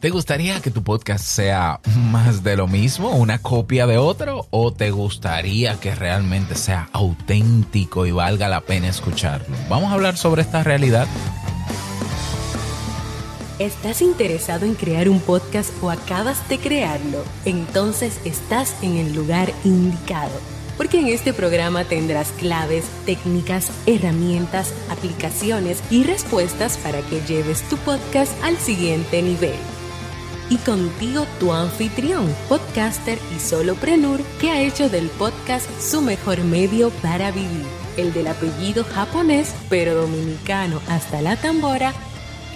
¿Te 0.00 0.10
gustaría 0.10 0.60
que 0.60 0.70
tu 0.70 0.84
podcast 0.84 1.24
sea 1.24 1.80
más 1.96 2.44
de 2.44 2.56
lo 2.56 2.68
mismo, 2.68 3.10
una 3.16 3.40
copia 3.40 3.84
de 3.84 3.98
otro? 3.98 4.46
¿O 4.50 4.72
te 4.72 4.92
gustaría 4.92 5.80
que 5.80 5.92
realmente 5.92 6.54
sea 6.54 6.88
auténtico 6.92 8.06
y 8.06 8.12
valga 8.12 8.46
la 8.46 8.60
pena 8.60 8.86
escucharlo? 8.86 9.56
Vamos 9.68 9.90
a 9.90 9.94
hablar 9.94 10.16
sobre 10.16 10.42
esta 10.42 10.62
realidad. 10.62 11.08
¿Estás 13.58 14.00
interesado 14.00 14.66
en 14.66 14.76
crear 14.76 15.08
un 15.08 15.18
podcast 15.18 15.72
o 15.82 15.90
acabas 15.90 16.48
de 16.48 16.58
crearlo? 16.58 17.24
Entonces 17.44 18.20
estás 18.24 18.80
en 18.84 18.98
el 18.98 19.16
lugar 19.16 19.52
indicado. 19.64 20.30
Porque 20.76 21.00
en 21.00 21.08
este 21.08 21.32
programa 21.32 21.82
tendrás 21.82 22.28
claves, 22.38 22.84
técnicas, 23.04 23.72
herramientas, 23.86 24.72
aplicaciones 24.90 25.82
y 25.90 26.04
respuestas 26.04 26.78
para 26.78 27.00
que 27.00 27.20
lleves 27.22 27.68
tu 27.68 27.76
podcast 27.78 28.32
al 28.44 28.56
siguiente 28.58 29.22
nivel 29.22 29.56
y 30.50 30.56
contigo 30.58 31.26
tu 31.38 31.52
anfitrión, 31.52 32.34
podcaster 32.48 33.18
y 33.36 33.40
soloprenur 33.40 34.20
que 34.40 34.50
ha 34.50 34.60
hecho 34.62 34.88
del 34.88 35.08
podcast 35.10 35.68
su 35.80 36.00
mejor 36.00 36.42
medio 36.44 36.90
para 37.02 37.30
vivir, 37.30 37.66
el 37.96 38.12
del 38.12 38.28
apellido 38.28 38.84
japonés 38.84 39.54
pero 39.68 39.94
dominicano 39.94 40.80
hasta 40.88 41.20
la 41.22 41.36
tambora, 41.36 41.92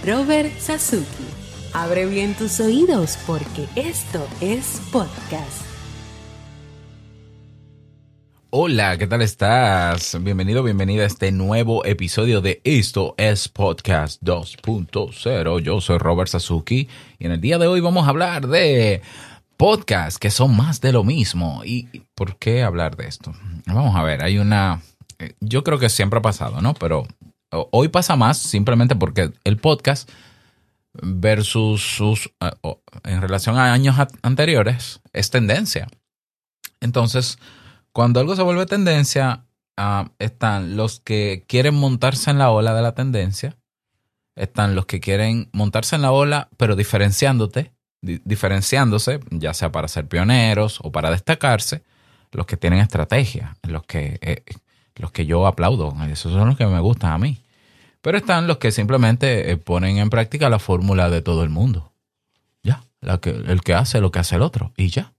Robert 0.04 0.58
Sasuki. 0.58 1.26
Abre 1.72 2.06
bien 2.06 2.34
tus 2.34 2.60
oídos 2.60 3.18
porque 3.26 3.66
esto 3.76 4.26
es 4.40 4.80
podcast. 4.90 5.71
Hola, 8.54 8.98
¿qué 8.98 9.06
tal 9.06 9.22
estás? 9.22 10.22
Bienvenido, 10.22 10.62
bienvenida 10.62 11.04
a 11.04 11.06
este 11.06 11.32
nuevo 11.32 11.86
episodio 11.86 12.42
de 12.42 12.60
Esto 12.64 13.14
es 13.16 13.48
Podcast 13.48 14.22
2.0. 14.22 15.60
Yo 15.60 15.80
soy 15.80 15.96
Robert 15.96 16.28
Sasuki 16.28 16.86
y 17.18 17.24
en 17.24 17.32
el 17.32 17.40
día 17.40 17.56
de 17.56 17.66
hoy 17.66 17.80
vamos 17.80 18.04
a 18.06 18.10
hablar 18.10 18.48
de 18.48 19.00
podcasts 19.56 20.18
que 20.18 20.30
son 20.30 20.54
más 20.54 20.82
de 20.82 20.92
lo 20.92 21.02
mismo. 21.02 21.62
¿Y 21.64 22.02
por 22.14 22.36
qué 22.36 22.62
hablar 22.62 22.94
de 22.94 23.06
esto? 23.06 23.32
Vamos 23.64 23.96
a 23.96 24.02
ver, 24.02 24.22
hay 24.22 24.36
una... 24.36 24.82
Eh, 25.18 25.32
yo 25.40 25.64
creo 25.64 25.78
que 25.78 25.88
siempre 25.88 26.18
ha 26.18 26.22
pasado, 26.22 26.60
¿no? 26.60 26.74
Pero 26.74 27.06
hoy 27.48 27.88
pasa 27.88 28.16
más 28.16 28.36
simplemente 28.36 28.94
porque 28.94 29.32
el 29.44 29.56
podcast 29.56 30.10
versus 31.00 31.80
sus... 31.80 32.30
Eh, 32.38 32.50
en 33.04 33.22
relación 33.22 33.56
a 33.56 33.72
años 33.72 33.96
anteriores 34.20 35.00
es 35.14 35.30
tendencia. 35.30 35.88
Entonces 36.82 37.38
cuando 37.92 38.20
algo 38.20 38.34
se 38.36 38.42
vuelve 38.42 38.66
tendencia, 38.66 39.44
ah, 39.76 40.10
están 40.18 40.76
los 40.76 41.00
que 41.00 41.44
quieren 41.46 41.74
montarse 41.74 42.30
en 42.30 42.38
la 42.38 42.50
ola 42.50 42.74
de 42.74 42.82
la 42.82 42.94
tendencia, 42.94 43.56
están 44.34 44.74
los 44.74 44.86
que 44.86 45.00
quieren 45.00 45.50
montarse 45.52 45.96
en 45.96 46.02
la 46.02 46.12
ola, 46.12 46.48
pero 46.56 46.74
diferenciándote, 46.74 47.72
diferenciándose, 48.00 49.20
ya 49.30 49.54
sea 49.54 49.70
para 49.70 49.88
ser 49.88 50.08
pioneros 50.08 50.80
o 50.82 50.90
para 50.90 51.10
destacarse, 51.10 51.82
los 52.32 52.46
que 52.46 52.56
tienen 52.56 52.80
estrategia, 52.80 53.56
los 53.62 53.84
que, 53.84 54.18
eh, 54.22 54.42
los 54.96 55.12
que 55.12 55.26
yo 55.26 55.46
aplaudo, 55.46 55.94
esos 56.10 56.32
son 56.32 56.48
los 56.48 56.56
que 56.56 56.66
me 56.66 56.80
gustan 56.80 57.12
a 57.12 57.18
mí. 57.18 57.42
Pero 58.00 58.16
están 58.16 58.46
los 58.46 58.56
que 58.56 58.72
simplemente 58.72 59.50
eh, 59.50 59.56
ponen 59.58 59.98
en 59.98 60.10
práctica 60.10 60.48
la 60.48 60.58
fórmula 60.58 61.10
de 61.10 61.20
todo 61.20 61.44
el 61.44 61.50
mundo. 61.50 61.92
Ya, 62.62 62.84
el 63.02 63.60
que 63.60 63.74
hace 63.74 64.00
lo 64.00 64.10
que 64.10 64.18
hace 64.18 64.36
el 64.36 64.42
otro, 64.42 64.72
y 64.76 64.88
ya 64.88 65.12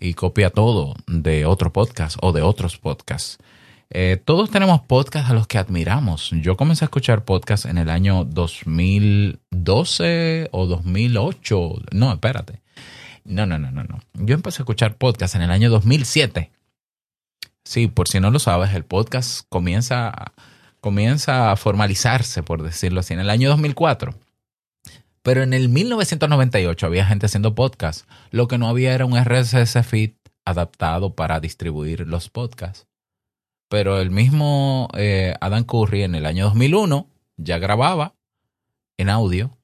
y 0.00 0.14
copia 0.14 0.50
todo 0.50 0.96
de 1.06 1.46
otro 1.46 1.72
podcast 1.72 2.16
o 2.20 2.32
de 2.32 2.42
otros 2.42 2.78
podcasts. 2.78 3.38
Eh, 3.90 4.20
todos 4.22 4.50
tenemos 4.50 4.82
podcasts 4.82 5.30
a 5.30 5.34
los 5.34 5.46
que 5.46 5.56
admiramos. 5.58 6.30
Yo 6.32 6.56
comencé 6.56 6.84
a 6.84 6.86
escuchar 6.86 7.24
podcasts 7.24 7.66
en 7.66 7.78
el 7.78 7.88
año 7.88 8.24
2012 8.24 10.48
o 10.52 10.66
2008. 10.66 11.72
No, 11.92 12.12
espérate. 12.12 12.60
No, 13.24 13.46
no, 13.46 13.58
no, 13.58 13.70
no, 13.70 13.84
no. 13.84 14.00
Yo 14.14 14.34
empecé 14.34 14.60
a 14.60 14.64
escuchar 14.64 14.96
podcasts 14.96 15.36
en 15.36 15.42
el 15.42 15.50
año 15.50 15.70
2007. 15.70 16.50
Sí, 17.64 17.86
por 17.86 18.08
si 18.08 18.20
no 18.20 18.30
lo 18.30 18.38
sabes, 18.38 18.74
el 18.74 18.84
podcast 18.84 19.46
comienza, 19.48 20.32
comienza 20.80 21.52
a 21.52 21.56
formalizarse, 21.56 22.42
por 22.42 22.62
decirlo 22.62 23.00
así, 23.00 23.14
en 23.14 23.20
el 23.20 23.30
año 23.30 23.48
2004. 23.50 24.14
Pero 25.28 25.42
en 25.42 25.52
el 25.52 25.68
1998 25.68 26.86
había 26.86 27.04
gente 27.04 27.26
haciendo 27.26 27.54
podcasts. 27.54 28.06
Lo 28.30 28.48
que 28.48 28.56
no 28.56 28.66
había 28.66 28.94
era 28.94 29.04
un 29.04 29.14
RSS 29.14 29.86
feed 29.86 30.12
adaptado 30.46 31.14
para 31.14 31.38
distribuir 31.38 32.06
los 32.06 32.30
podcasts. 32.30 32.86
Pero 33.68 34.00
el 34.00 34.10
mismo 34.10 34.88
eh, 34.96 35.34
Adam 35.42 35.64
Curry 35.64 36.04
en 36.04 36.14
el 36.14 36.24
año 36.24 36.46
2001 36.46 37.10
ya 37.36 37.58
grababa 37.58 38.14
en 38.96 39.10
audio. 39.10 39.54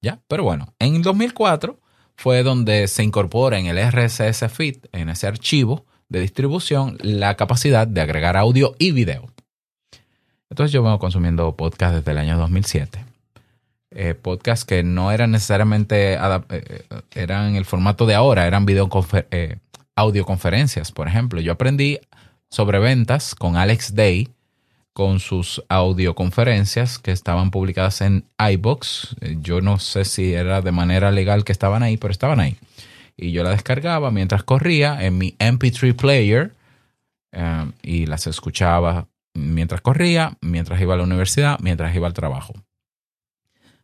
¿Ya? 0.00 0.20
Pero 0.28 0.44
bueno, 0.44 0.74
en 0.78 0.94
el 0.94 1.02
2004 1.02 1.80
fue 2.14 2.44
donde 2.44 2.86
se 2.86 3.02
incorpora 3.02 3.58
en 3.58 3.66
el 3.66 3.84
RSS 3.84 4.48
feed, 4.48 4.76
en 4.92 5.08
ese 5.08 5.26
archivo 5.26 5.86
de 6.08 6.20
distribución, 6.20 6.98
la 7.00 7.34
capacidad 7.34 7.88
de 7.88 8.00
agregar 8.00 8.36
audio 8.36 8.76
y 8.78 8.92
video. 8.92 9.28
Entonces 10.50 10.70
yo 10.70 10.84
vengo 10.84 11.00
consumiendo 11.00 11.56
podcasts 11.56 11.96
desde 11.96 12.12
el 12.12 12.18
año 12.18 12.38
2007 12.38 13.09
eh, 13.92 14.14
podcasts 14.14 14.64
que 14.64 14.82
no 14.82 15.10
eran 15.10 15.32
necesariamente, 15.32 16.14
eh, 16.14 16.18
eh, 16.50 16.84
eran 17.14 17.56
el 17.56 17.64
formato 17.64 18.06
de 18.06 18.14
ahora, 18.14 18.46
eran 18.46 18.66
eh, 18.68 19.58
audioconferencias, 19.96 20.92
por 20.92 21.08
ejemplo. 21.08 21.40
Yo 21.40 21.52
aprendí 21.52 21.98
sobre 22.50 22.78
ventas 22.78 23.34
con 23.34 23.56
Alex 23.56 23.94
Day, 23.94 24.28
con 24.92 25.20
sus 25.20 25.62
audioconferencias 25.68 26.98
que 26.98 27.12
estaban 27.12 27.50
publicadas 27.50 28.00
en 28.00 28.24
iBox. 28.38 29.16
Yo 29.40 29.60
no 29.60 29.78
sé 29.78 30.04
si 30.04 30.34
era 30.34 30.60
de 30.62 30.72
manera 30.72 31.10
legal 31.10 31.44
que 31.44 31.52
estaban 31.52 31.82
ahí, 31.82 31.96
pero 31.96 32.12
estaban 32.12 32.40
ahí. 32.40 32.56
Y 33.16 33.32
yo 33.32 33.42
la 33.42 33.50
descargaba 33.50 34.10
mientras 34.10 34.42
corría 34.42 35.04
en 35.04 35.18
mi 35.18 35.36
MP3 35.38 35.94
player 35.94 36.52
y 37.82 38.06
las 38.06 38.26
escuchaba 38.26 39.06
mientras 39.34 39.80
corría, 39.80 40.36
mientras 40.40 40.80
iba 40.80 40.94
a 40.94 40.96
la 40.96 41.04
universidad, 41.04 41.58
mientras 41.60 41.94
iba 41.94 42.06
al 42.06 42.14
trabajo. 42.14 42.54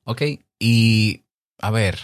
Ok, 0.08 0.22
y 0.60 1.24
a 1.58 1.72
ver, 1.72 1.98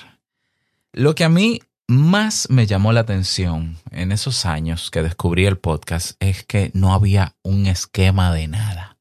lo 0.93 1.15
que 1.15 1.23
a 1.23 1.29
mí 1.29 1.61
más 1.87 2.51
me 2.51 2.67
llamó 2.67 2.93
la 2.93 2.99
atención 2.99 3.79
en 3.93 4.11
esos 4.11 4.45
años 4.45 4.91
que 4.91 5.05
descubrí 5.05 5.47
el 5.47 5.57
podcast 5.57 6.17
es 6.19 6.43
que 6.43 6.73
no 6.75 6.95
había 6.95 7.37
un 7.43 7.67
esquema 7.67 8.35
de 8.35 8.49
nada. 8.49 8.99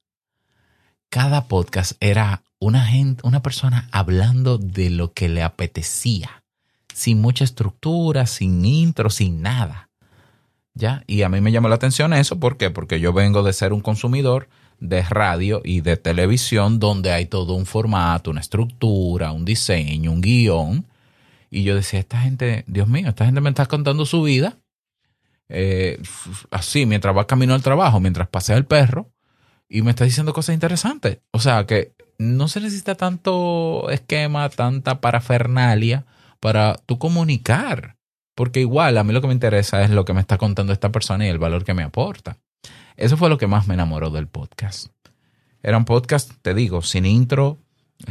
Cada 1.09 1.47
podcast 1.47 1.93
era 1.99 2.43
una 2.59 2.85
gente, 2.85 3.25
una 3.25 3.41
persona 3.41 3.89
hablando 3.91 4.59
de 4.59 4.91
lo 4.91 5.13
que 5.13 5.29
le 5.29 5.41
apetecía, 5.41 6.43
sin 6.93 7.21
mucha 7.21 7.43
estructura, 7.43 8.27
sin 8.27 8.63
intro, 8.63 9.09
sin 9.09 9.41
nada. 9.41 9.89
¿Ya? 10.75 11.03
Y 11.07 11.23
a 11.23 11.29
mí 11.29 11.41
me 11.41 11.51
llamó 11.51 11.69
la 11.69 11.75
atención 11.75 12.13
eso, 12.13 12.39
¿por 12.39 12.55
qué? 12.55 12.69
Porque 12.69 12.99
yo 12.99 13.13
vengo 13.13 13.41
de 13.41 13.53
ser 13.53 13.73
un 13.73 13.81
consumidor 13.81 14.47
de 14.81 15.03
radio 15.03 15.61
y 15.63 15.79
de 15.81 15.95
televisión 15.95 16.79
donde 16.79 17.13
hay 17.13 17.27
todo 17.27 17.53
un 17.53 17.65
formato, 17.65 18.31
una 18.31 18.41
estructura, 18.41 19.31
un 19.31 19.45
diseño, 19.45 20.11
un 20.11 20.21
guion. 20.21 20.85
Y 21.49 21.63
yo 21.63 21.75
decía, 21.75 21.99
esta 21.99 22.19
gente, 22.19 22.65
Dios 22.67 22.87
mío, 22.87 23.07
esta 23.07 23.25
gente 23.25 23.39
me 23.39 23.49
está 23.49 23.67
contando 23.67 24.05
su 24.05 24.23
vida. 24.23 24.57
Eh, 25.47 26.01
así, 26.49 26.85
mientras 26.85 27.15
va 27.15 27.27
camino 27.27 27.53
al 27.53 27.61
trabajo, 27.61 27.99
mientras 27.99 28.27
pasea 28.27 28.57
el 28.57 28.65
perro, 28.65 29.11
y 29.69 29.83
me 29.83 29.91
está 29.91 30.03
diciendo 30.03 30.33
cosas 30.33 30.55
interesantes. 30.55 31.19
O 31.31 31.39
sea 31.39 31.65
que 31.65 31.93
no 32.17 32.47
se 32.47 32.59
necesita 32.59 32.95
tanto 32.95 33.89
esquema, 33.89 34.49
tanta 34.49 34.99
parafernalia 34.99 36.05
para 36.39 36.75
tú 36.85 36.97
comunicar. 36.97 37.97
Porque 38.33 38.61
igual 38.61 38.97
a 38.97 39.03
mí 39.03 39.13
lo 39.13 39.21
que 39.21 39.27
me 39.27 39.33
interesa 39.33 39.83
es 39.83 39.91
lo 39.91 40.05
que 40.05 40.13
me 40.13 40.21
está 40.21 40.37
contando 40.37 40.73
esta 40.73 40.91
persona 40.91 41.27
y 41.27 41.29
el 41.29 41.37
valor 41.37 41.63
que 41.63 41.73
me 41.73 41.83
aporta. 41.83 42.37
Eso 42.97 43.17
fue 43.17 43.29
lo 43.29 43.37
que 43.37 43.47
más 43.47 43.67
me 43.67 43.73
enamoró 43.73 44.09
del 44.09 44.27
podcast. 44.27 44.87
Era 45.63 45.77
un 45.77 45.85
podcast, 45.85 46.31
te 46.41 46.53
digo, 46.53 46.81
sin 46.81 47.05
intro. 47.05 47.57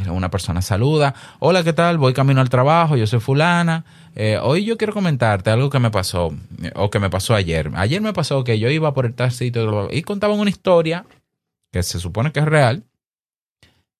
Una 0.09 0.31
persona 0.31 0.61
saluda. 0.61 1.13
Hola, 1.39 1.63
¿qué 1.63 1.73
tal? 1.73 1.97
Voy 1.97 2.13
camino 2.13 2.39
al 2.39 2.49
trabajo, 2.49 2.95
yo 2.95 3.05
soy 3.07 3.19
fulana. 3.19 3.83
Eh, 4.15 4.39
hoy 4.41 4.63
yo 4.63 4.77
quiero 4.77 4.93
comentarte 4.93 5.49
algo 5.49 5.69
que 5.69 5.79
me 5.79 5.91
pasó, 5.91 6.33
o 6.75 6.89
que 6.89 6.99
me 6.99 7.09
pasó 7.09 7.35
ayer. 7.35 7.71
Ayer 7.75 8.01
me 8.01 8.13
pasó 8.13 8.43
que 8.43 8.57
yo 8.57 8.69
iba 8.69 8.93
por 8.93 9.05
el 9.05 9.13
taxi 9.13 9.51
y 9.91 10.01
contaban 10.03 10.39
una 10.39 10.49
historia 10.49 11.05
que 11.71 11.83
se 11.83 11.99
supone 11.99 12.31
que 12.31 12.39
es 12.39 12.45
real 12.45 12.83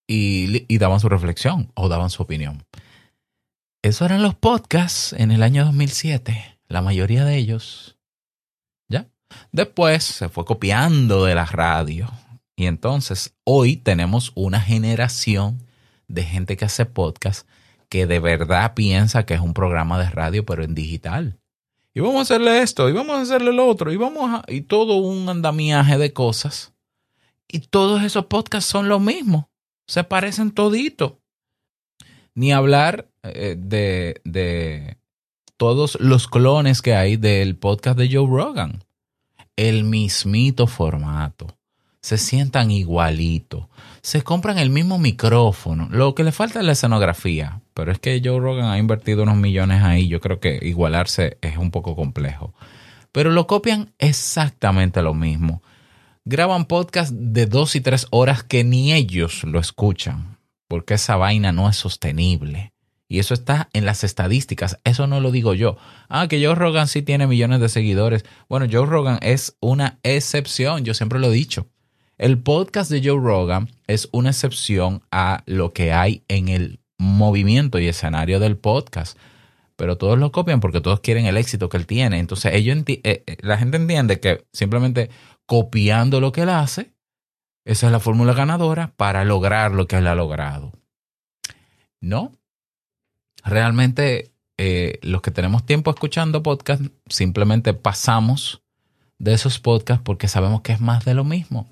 y, 0.07 0.66
y 0.74 0.77
daban 0.77 1.00
su 1.00 1.10
reflexión 1.10 1.72
o 1.74 1.89
daban 1.89 2.10
su 2.10 2.24
opinión. 2.24 2.63
Eso 3.81 4.06
eran 4.06 4.22
los 4.22 4.36
podcasts 4.36 5.13
en 5.13 5.31
el 5.31 5.44
año 5.44 5.66
2007, 5.66 6.60
la 6.68 6.81
mayoría 6.81 7.25
de 7.25 7.38
ellos. 7.38 7.98
Después 9.51 10.04
se 10.04 10.30
fue 10.30 10.45
copiando 10.45 11.25
de 11.25 11.36
la 11.36 11.45
radio. 11.45 12.12
Y 12.56 12.66
entonces 12.66 13.33
hoy 13.44 13.78
tenemos 13.78 14.31
una 14.36 14.62
generación 14.62 15.63
de 16.07 16.24
gente 16.24 16.57
que 16.57 16.66
hace 16.66 16.86
podcast 16.86 17.48
que 17.92 18.07
de 18.07 18.22
verdad 18.22 18.74
piensa 18.74 19.25
que 19.25 19.33
es 19.33 19.42
un 19.42 19.54
programa 19.54 20.00
de 20.00 20.10
radio, 20.10 20.45
pero 20.45 20.63
en 20.63 20.74
digital. 20.74 21.38
Y 21.94 22.00
vamos 22.00 22.19
a 22.19 22.22
hacerle 22.22 22.62
esto, 22.62 22.88
y 22.88 22.94
vamos 22.94 23.18
a 23.18 23.22
hacerle 23.22 23.51
lo 23.51 23.68
otro, 23.68 23.92
y 23.92 23.98
vamos 23.98 24.30
a. 24.30 24.44
y 24.48 24.62
todo 24.62 24.95
un 24.95 25.28
andamiaje 25.28 25.98
de 25.98 26.13
cosas. 26.13 26.74
Y 27.50 27.60
todos 27.60 28.01
esos 28.04 28.27
podcasts 28.27 28.69
son 28.69 28.88
lo 28.88 29.01
mismo. 29.01 29.50
Se 29.88 30.06
parecen 30.06 30.51
todito. 30.51 31.19
Ni 32.34 32.54
hablar 32.54 33.10
eh, 33.24 33.57
de, 33.60 34.22
de 34.24 34.98
todos 35.57 36.00
los 36.00 36.30
clones 36.30 36.81
que 36.81 36.95
hay 36.95 37.18
del 37.18 37.57
podcast 37.57 37.98
de 38.00 38.10
Joe 38.10 38.25
Rogan. 38.25 38.86
El 39.62 39.84
mismito 39.84 40.66
formato. 40.66 41.46
Se 42.02 42.18
sientan 42.18 42.72
igualito. 42.72 43.69
Se 44.02 44.24
compran 44.24 44.58
el 44.58 44.72
mismo 44.72 44.98
micrófono. 44.98 45.88
Lo 45.92 46.16
que 46.16 46.24
le 46.24 46.31
falta 46.31 46.58
es 46.58 46.66
la 46.66 46.72
escenografía. 46.72 47.62
Pero 47.75 47.92
es 47.92 48.00
que 48.00 48.19
Joe 48.25 48.40
Rogan 48.40 48.72
ha 48.72 48.80
invertido 48.80 49.22
unos 49.22 49.38
millones 49.38 49.84
ahí. 49.84 50.08
Yo 50.08 50.19
creo 50.19 50.40
que 50.40 50.58
igualarse 50.63 51.38
es 51.42 51.58
un 51.58 51.69
poco 51.69 51.96
complejo. 51.96 52.56
Pero 53.12 53.30
lo 53.30 53.46
copian 53.46 53.94
exactamente 54.00 55.04
lo 55.04 55.13
mismo. 55.13 55.62
Graban 56.25 56.66
podcast 56.66 57.13
de 57.13 57.46
dos 57.46 57.75
y 57.75 57.81
tres 57.81 58.08
horas 58.10 58.42
que 58.42 58.63
ni 58.63 58.94
ellos 58.94 59.44
lo 59.44 59.60
escuchan. 59.60 60.40
Porque 60.68 60.96
esa 60.96 61.18
vaina 61.18 61.52
no 61.52 61.69
es 61.69 61.75
sostenible. 61.75 62.74
Y 63.12 63.19
eso 63.19 63.34
está 63.34 63.68
en 63.74 63.86
las 63.86 64.06
estadísticas. 64.06 64.80
Eso 64.86 65.06
no 65.06 65.19
lo 65.19 65.31
digo 65.31 65.54
yo. 65.54 65.75
Ah, 66.08 66.30
que 66.30 66.42
Joe 66.42 66.56
Rogan 66.56 66.88
sí 66.88 67.02
tiene 67.02 67.28
millones 67.28 67.60
de 67.60 67.68
seguidores. 67.68 68.24
Bueno, 68.48 68.68
Joe 68.72 68.86
Rogan 68.86 69.19
es 69.22 69.58
una 69.60 70.00
excepción. 70.04 70.86
Yo 70.86 70.94
siempre 70.94 71.19
lo 71.19 71.28
he 71.28 71.36
dicho. 71.36 71.68
El 72.18 72.38
podcast 72.38 72.90
de 72.90 73.02
Joe 73.04 73.19
Rogan 73.19 73.69
es 73.86 74.08
una 74.13 74.30
excepción 74.30 75.04
a 75.12 75.44
lo 75.46 75.74
que 75.74 75.92
hay 75.92 76.24
en 76.30 76.48
el 76.48 76.80
movimiento 76.98 77.80
y 77.80 77.88
escenario 77.90 78.40
del 78.40 78.56
podcast. 78.56 79.18
Pero 79.75 79.98
todos 79.98 80.18
lo 80.18 80.31
copian 80.31 80.62
porque 80.62 80.80
todos 80.80 81.02
quieren 81.02 81.25
el 81.25 81.36
éxito 81.36 81.68
que 81.68 81.75
él 81.75 81.88
tiene. 81.88 82.18
Entonces, 82.18 82.54
ellos 82.54 82.78
eh, 82.88 83.02
eh, 83.04 83.38
la 83.42 83.58
gente 83.58 83.75
entiende 83.75 84.22
que 84.22 84.46
simplemente 84.54 85.10
copiando 85.46 86.22
lo 86.22 86.31
que 86.31 86.44
él 86.44 86.50
hace, 86.50 86.94
esa 87.66 87.88
es 87.88 87.92
la 87.92 88.00
fórmula 88.00 88.31
ganadora 88.31 88.94
para 88.96 89.25
lograr 89.25 89.74
lo 89.74 89.86
que 89.86 89.98
él 89.98 90.08
ha 90.08 90.16
logrado. 90.16 90.72
No, 92.00 92.31
realmente 93.43 94.31
eh, 94.57 94.99
los 95.01 95.21
que 95.21 95.31
tenemos 95.31 95.65
tiempo 95.65 95.89
escuchando 95.89 96.43
podcast, 96.43 96.83
simplemente 97.07 97.73
pasamos 97.73 98.61
de 99.17 99.33
esos 99.33 99.59
podcasts 99.59 100.03
porque 100.03 100.27
sabemos 100.27 100.61
que 100.61 100.71
es 100.71 100.81
más 100.81 101.05
de 101.05 101.13
lo 101.13 101.23
mismo. 101.23 101.67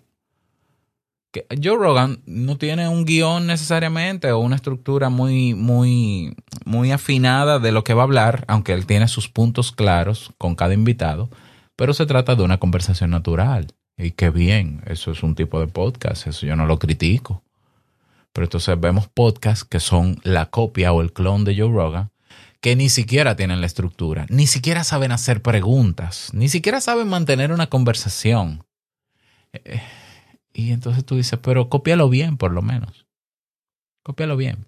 Que 1.31 1.45
Joe 1.63 1.77
Rogan 1.77 2.23
no 2.25 2.57
tiene 2.57 2.87
un 2.89 3.05
guion 3.05 3.45
necesariamente 3.45 4.31
o 4.31 4.39
una 4.39 4.55
estructura 4.55 5.09
muy, 5.09 5.53
muy, 5.53 6.35
muy 6.65 6.91
afinada 6.91 7.59
de 7.59 7.71
lo 7.71 7.83
que 7.83 7.93
va 7.93 8.01
a 8.01 8.05
hablar, 8.05 8.45
aunque 8.47 8.73
él 8.73 8.87
tiene 8.87 9.07
sus 9.07 9.29
puntos 9.29 9.71
claros 9.71 10.33
con 10.39 10.55
cada 10.55 10.73
invitado, 10.73 11.29
pero 11.75 11.93
se 11.93 12.07
trata 12.07 12.35
de 12.35 12.43
una 12.43 12.57
conversación 12.57 13.11
natural. 13.11 13.67
Y 13.97 14.11
qué 14.11 14.31
bien, 14.31 14.81
eso 14.87 15.11
es 15.11 15.21
un 15.21 15.35
tipo 15.35 15.59
de 15.59 15.67
podcast, 15.67 16.25
eso 16.25 16.47
yo 16.47 16.55
no 16.55 16.65
lo 16.65 16.79
critico. 16.79 17.43
Pero 18.33 18.45
entonces 18.45 18.79
vemos 18.79 19.07
podcasts 19.07 19.65
que 19.65 19.79
son 19.79 20.19
la 20.23 20.47
copia 20.47 20.91
o 20.93 21.01
el 21.01 21.13
clon 21.13 21.43
de 21.43 21.57
Joe 21.57 21.71
Rogan, 21.71 22.11
que 22.61 22.75
ni 22.75 22.89
siquiera 22.89 23.35
tienen 23.35 23.61
la 23.61 23.67
estructura, 23.67 24.25
ni 24.29 24.47
siquiera 24.47 24.83
saben 24.83 25.11
hacer 25.11 25.41
preguntas, 25.41 26.29
ni 26.33 26.49
siquiera 26.49 26.81
saben 26.81 27.07
mantener 27.07 27.51
una 27.51 27.67
conversación. 27.67 28.65
Eh, 29.53 29.81
y 30.53 30.71
entonces 30.71 31.05
tú 31.05 31.15
dices, 31.15 31.39
pero 31.41 31.69
cópialo 31.69 32.09
bien 32.09 32.37
por 32.37 32.51
lo 32.51 32.61
menos. 32.61 33.05
Cópialo 34.03 34.35
bien. 34.35 34.65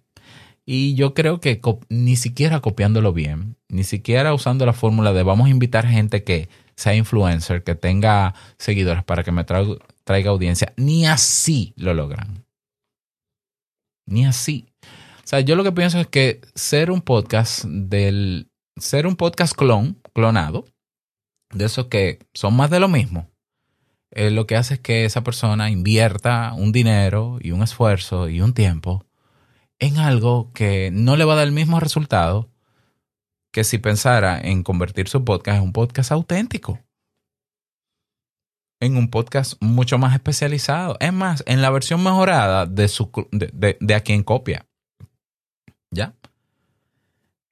Y 0.65 0.93
yo 0.95 1.13
creo 1.13 1.41
que 1.41 1.59
ni 1.89 2.15
siquiera 2.15 2.61
copiándolo 2.61 3.13
bien, 3.13 3.57
ni 3.67 3.83
siquiera 3.83 4.33
usando 4.33 4.65
la 4.65 4.73
fórmula 4.73 5.11
de 5.11 5.23
vamos 5.23 5.47
a 5.47 5.51
invitar 5.51 5.87
gente 5.87 6.23
que 6.23 6.49
sea 6.75 6.95
influencer, 6.95 7.63
que 7.63 7.75
tenga 7.75 8.35
seguidores 8.57 9.03
para 9.03 9.23
que 9.23 9.31
me 9.31 9.43
traiga 9.43 10.29
audiencia, 10.29 10.73
ni 10.77 11.05
así 11.05 11.73
lo 11.75 11.93
logran. 11.93 12.45
Ni 14.11 14.25
así. 14.25 14.67
O 14.83 15.27
sea, 15.31 15.39
yo 15.39 15.55
lo 15.55 15.63
que 15.63 15.71
pienso 15.71 15.99
es 15.99 16.07
que 16.07 16.41
ser 16.53 16.91
un 16.91 17.01
podcast 17.01 17.63
del. 17.65 18.49
Ser 18.77 19.07
un 19.07 19.15
podcast 19.15 19.55
clon, 19.55 19.99
clonado, 20.13 20.65
de 21.53 21.65
esos 21.65 21.87
que 21.87 22.19
son 22.33 22.55
más 22.55 22.69
de 22.69 22.79
lo 22.79 22.87
mismo, 22.87 23.29
eh, 24.11 24.29
lo 24.29 24.47
que 24.47 24.55
hace 24.55 24.75
es 24.75 24.79
que 24.79 25.05
esa 25.05 25.23
persona 25.23 25.69
invierta 25.69 26.53
un 26.53 26.71
dinero 26.71 27.37
y 27.41 27.51
un 27.51 27.63
esfuerzo 27.63 28.29
y 28.29 28.41
un 28.41 28.53
tiempo 28.53 29.05
en 29.79 29.97
algo 29.97 30.51
que 30.53 30.89
no 30.91 31.15
le 31.15 31.25
va 31.25 31.33
a 31.33 31.37
dar 31.37 31.47
el 31.47 31.53
mismo 31.53 31.79
resultado 31.79 32.49
que 33.51 33.63
si 33.63 33.77
pensara 33.77 34.39
en 34.39 34.63
convertir 34.63 35.07
su 35.07 35.23
podcast 35.25 35.57
en 35.57 35.63
un 35.63 35.73
podcast 35.73 36.11
auténtico 36.11 36.79
en 38.81 38.97
un 38.97 39.09
podcast 39.09 39.53
mucho 39.61 39.97
más 39.97 40.13
especializado. 40.13 40.97
Es 40.99 41.13
más, 41.13 41.43
en 41.47 41.61
la 41.61 41.69
versión 41.69 42.03
mejorada 42.03 42.65
de, 42.65 42.89
su, 42.89 43.09
de, 43.31 43.95
a 43.95 44.01
quien 44.01 44.23
copia. 44.23 44.65
¿Ya? 45.91 46.15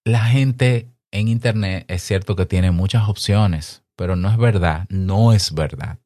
La 0.03 0.25
gente 0.25 0.89
en 1.11 1.29
Internet 1.29 1.85
es 1.87 2.03
cierto 2.03 2.35
que 2.35 2.45
tiene 2.45 2.71
muchas 2.71 3.07
opciones, 3.07 3.83
pero 3.95 4.15
no 4.15 4.29
es 4.29 4.37
verdad, 4.37 4.85
no 4.89 5.33
es 5.33 5.53
verdad 5.53 5.99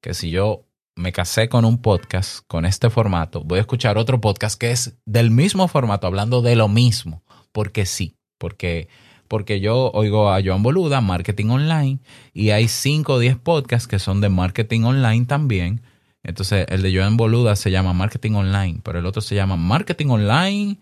que 0.00 0.14
si 0.14 0.30
yo 0.30 0.66
me 0.94 1.12
casé 1.12 1.48
con 1.48 1.64
un 1.64 1.78
podcast 1.78 2.40
con 2.46 2.64
este 2.64 2.90
formato, 2.90 3.42
voy 3.42 3.58
a 3.58 3.62
escuchar 3.62 3.98
otro 3.98 4.20
podcast 4.20 4.58
que 4.58 4.70
es 4.70 4.96
del 5.04 5.30
mismo 5.30 5.68
formato, 5.68 6.06
hablando 6.06 6.42
de 6.42 6.56
lo 6.56 6.68
mismo, 6.68 7.22
porque 7.52 7.86
sí, 7.86 8.16
porque 8.38 8.88
porque 9.28 9.60
yo 9.60 9.90
oigo 9.92 10.30
a 10.30 10.40
Joan 10.42 10.62
Boluda, 10.62 11.00
Marketing 11.00 11.46
Online, 11.46 11.98
y 12.32 12.50
hay 12.50 12.68
5 12.68 13.14
o 13.14 13.18
10 13.18 13.36
podcasts 13.36 13.88
que 13.88 13.98
son 13.98 14.20
de 14.20 14.28
marketing 14.28 14.82
online 14.82 15.26
también. 15.26 15.82
Entonces, 16.22 16.66
el 16.68 16.82
de 16.82 16.96
Joan 16.96 17.16
Boluda 17.16 17.54
se 17.56 17.70
llama 17.70 17.92
Marketing 17.92 18.32
Online, 18.32 18.80
pero 18.82 18.98
el 18.98 19.06
otro 19.06 19.22
se 19.22 19.34
llama 19.34 19.56
Marketing 19.56 20.08
Online 20.08 20.78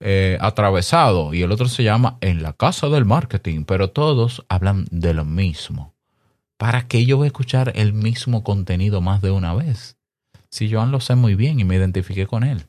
eh, 0.00 0.36
Atravesado, 0.40 1.32
y 1.32 1.42
el 1.42 1.52
otro 1.52 1.68
se 1.68 1.84
llama 1.84 2.18
En 2.20 2.42
la 2.42 2.52
Casa 2.52 2.88
del 2.88 3.04
Marketing, 3.04 3.64
pero 3.64 3.90
todos 3.90 4.44
hablan 4.48 4.86
de 4.90 5.14
lo 5.14 5.24
mismo. 5.24 5.94
¿Para 6.56 6.86
qué 6.88 7.06
yo 7.06 7.16
voy 7.16 7.26
a 7.26 7.28
escuchar 7.28 7.72
el 7.74 7.92
mismo 7.92 8.44
contenido 8.44 9.00
más 9.00 9.22
de 9.22 9.30
una 9.30 9.54
vez? 9.54 9.96
Si 10.48 10.70
Joan 10.70 10.90
lo 10.90 11.00
sé 11.00 11.14
muy 11.14 11.34
bien 11.34 11.58
y 11.60 11.64
me 11.64 11.76
identifiqué 11.76 12.26
con 12.26 12.44
él. 12.44 12.64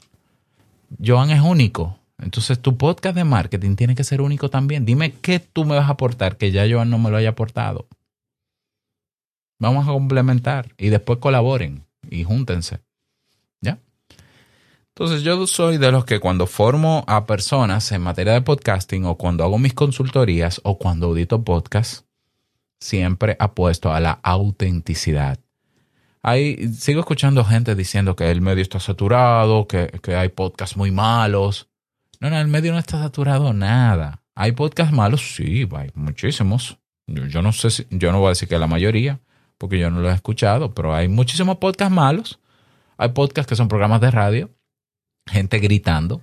Joan 1.04 1.32
es 1.32 1.42
único, 1.42 2.00
entonces 2.24 2.60
tu 2.60 2.78
podcast 2.78 3.16
de 3.16 3.26
marketing 3.26 3.76
tiene 3.76 3.96
que 3.96 4.04
ser 4.04 4.22
único 4.22 4.50
también. 4.50 4.86
Dime 4.86 5.12
qué 5.12 5.40
tú 5.40 5.66
me 5.66 5.76
vas 5.76 5.90
a 5.90 5.94
aportar 5.94 6.38
que 6.38 6.52
ya 6.52 6.66
Joan 6.70 6.90
no 6.90 6.98
me 6.98 7.10
lo 7.10 7.18
haya 7.18 7.30
aportado. 7.30 7.88
Vamos 9.60 9.88
a 9.88 9.92
complementar 9.92 10.74
y 10.78 10.90
después 10.90 11.20
colaboren 11.20 11.86
y 12.10 12.24
júntense. 12.24 12.80
¿Ya? 13.62 13.80
Entonces 14.90 15.24
yo 15.24 15.46
soy 15.48 15.78
de 15.78 15.92
los 15.92 16.06
que 16.06 16.20
cuando 16.20 16.48
formo 16.48 17.04
a 17.08 17.26
personas 17.26 17.92
en 17.92 18.02
materia 18.02 18.34
de 18.34 18.42
podcasting 18.42 19.06
o 19.06 19.18
cuando 19.18 19.44
hago 19.44 19.58
mis 19.58 19.74
consultorías 19.74 20.62
o 20.64 20.78
cuando 20.78 21.08
audito 21.08 21.44
podcast, 21.44 22.06
siempre 22.80 23.36
apuesto 23.40 23.92
a 23.92 24.00
la 24.00 24.20
autenticidad. 24.24 25.40
Ahí 26.22 26.70
sigo 26.74 27.02
escuchando 27.02 27.44
gente 27.44 27.76
diciendo 27.76 28.16
que 28.16 28.32
el 28.32 28.40
medio 28.40 28.62
está 28.62 28.80
saturado, 28.80 29.68
que, 29.68 29.88
que 30.02 30.16
hay 30.16 30.30
podcasts 30.30 30.78
muy 30.78 30.92
malos. 30.92 31.70
No, 32.24 32.30
no, 32.30 32.40
el 32.40 32.48
medio 32.48 32.72
no 32.72 32.80
está 32.80 33.00
saturado 33.00 33.52
nada. 33.52 34.24
¿Hay 34.34 34.54
podcasts 34.54 34.94
malos? 34.94 35.36
Sí, 35.36 35.68
hay 35.76 35.90
muchísimos. 35.94 36.78
Yo, 37.06 37.42
no 37.42 37.52
sé 37.52 37.70
si, 37.70 37.86
yo 37.90 38.14
no 38.14 38.20
voy 38.20 38.28
a 38.28 38.30
decir 38.30 38.48
que 38.48 38.58
la 38.58 38.66
mayoría, 38.66 39.20
porque 39.58 39.78
yo 39.78 39.90
no 39.90 40.00
lo 40.00 40.10
he 40.10 40.14
escuchado, 40.14 40.74
pero 40.74 40.96
hay 40.96 41.10
muchísimos 41.10 41.58
podcasts 41.58 41.94
malos. 41.94 42.40
Hay 42.96 43.10
podcasts 43.10 43.50
que 43.50 43.58
son 43.58 43.68
programas 43.68 44.00
de 44.00 44.10
radio, 44.10 44.52
gente 45.26 45.60
gritando, 45.60 46.22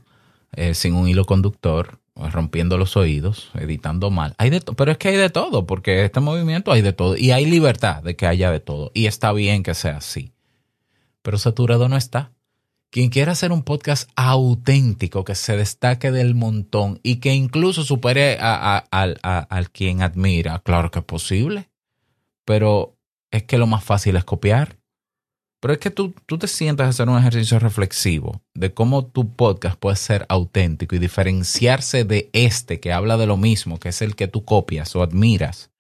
eh, 0.53 0.73
sin 0.73 0.95
un 0.95 1.07
hilo 1.07 1.27
conductor, 1.27 2.01
rompiendo 2.15 2.79
los 2.79 2.97
oídos, 2.97 3.51
editando 3.53 4.11
mal. 4.11 4.35
Hay 4.39 4.49
de 4.49 4.63
pero 4.63 4.93
es 4.93 4.97
que 4.97 5.09
hay 5.09 5.17
de 5.17 5.29
todo, 5.29 5.67
porque 5.67 6.07
este 6.07 6.21
movimiento 6.21 6.73
hay 6.73 6.81
de 6.81 6.95
todo. 6.95 7.15
Y 7.15 7.33
hay 7.33 7.45
libertad 7.45 8.03
de 8.03 8.17
que 8.17 8.27
haya 8.27 8.51
de 8.51 8.61
todo. 8.61 8.91
Y 8.95 9.05
está 9.05 9.33
bien 9.33 9.63
que 9.63 9.75
sea 9.75 9.99
así. 9.99 10.33
Pero 11.21 11.37
saturado 11.37 11.91
no 11.91 11.99
está. 11.99 12.33
Quien 12.91 13.11
quiera 13.11 13.33
hacer 13.33 13.53
un 13.53 13.63
podcast 13.63 14.11
auténtico, 14.17 15.25
que 15.25 15.37
se 15.37 15.57
destaque 15.57 16.11
del 16.11 16.35
montón 16.35 16.99
y 17.05 17.17
que 17.17 17.33
incluso 17.33 17.85
supere 17.85 18.37
al 18.41 19.71
quien 19.71 20.03
admira, 20.03 20.59
claro 20.65 20.91
que 20.91 20.99
es 20.99 21.05
posible. 21.05 21.71
Pero 22.45 22.97
es 23.31 23.45
que 23.45 23.59
lo 23.59 23.69
más 23.69 23.85
fácil 23.85 24.17
es 24.17 24.25
copiar. 24.25 24.77
Pero 25.61 25.75
es 25.75 25.79
que 25.79 25.91
tú, 25.91 26.15
tú 26.27 26.39
te 26.39 26.49
sientas 26.49 26.87
a 26.87 26.91
hacer 26.91 27.09
un 27.09 27.19
ejercicio 27.19 27.61
reflexivo 27.61 28.43
de 28.55 28.75
cómo 28.75 29.07
tu 29.07 29.31
podcast 29.37 29.79
puede 29.79 29.97
ser 29.97 30.27
auténtico 30.29 30.97
y 30.97 30.99
diferenciarse 30.99 32.05
de 32.05 32.29
este 32.33 32.81
que 32.81 32.93
habla 32.93 33.17
de 33.19 33.27
lo 33.27 33.37
mismo, 33.37 33.79
que 33.79 33.91
es 33.91 34.03
el 34.03 34.17
que 34.17 34.27
tú 34.27 34.45
copias 34.45 34.97
o 34.97 35.03
admiras 35.03 35.71